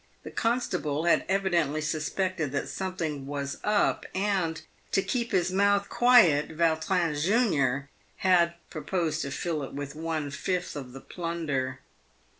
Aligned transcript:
The 0.23 0.31
constable 0.31 1.05
had 1.05 1.25
evidently 1.29 1.79
suspected 1.79 2.51
that 2.53 2.67
something" 2.69 3.27
was 3.27 3.59
up," 3.63 4.03
and, 4.15 4.59
to 4.93 5.03
keep 5.03 5.31
his 5.31 5.51
mouth 5.51 5.89
quiet, 5.89 6.49
Vautrin, 6.57 7.13
junior, 7.13 7.87
had 8.15 8.55
proposed 8.71 9.21
to 9.21 9.29
fill 9.29 9.61
it 9.61 9.73
with 9.73 9.93
one 9.93 10.31
fifth 10.31 10.75
of 10.75 10.93
the 10.93 11.01
plunder. 11.01 11.81